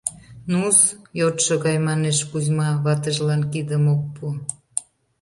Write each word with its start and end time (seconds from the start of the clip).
—Ну-с?— 0.51 0.79
йодшо 1.19 1.53
гай 1.65 1.77
манеш 1.87 2.17
Кузьма, 2.29 2.69
ватыжлан 2.83 3.41
кидым 3.51 3.83
ок 3.93 4.01
пу. 4.15 4.25